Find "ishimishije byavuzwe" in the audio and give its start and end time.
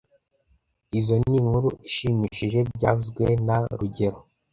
1.89-3.23